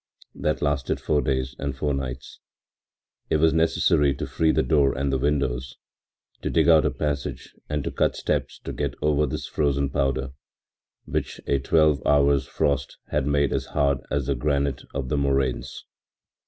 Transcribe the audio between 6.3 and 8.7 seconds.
to dig out a passage and to cut steps